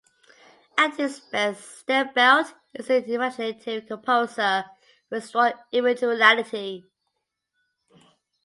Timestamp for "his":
0.97-1.19